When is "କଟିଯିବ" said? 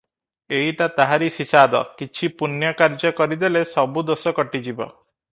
4.41-4.89